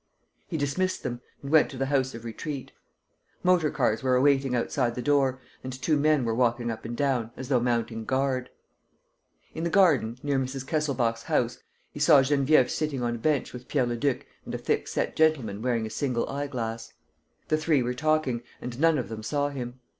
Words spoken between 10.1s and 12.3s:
near Mrs. Kesselbach's house, he saw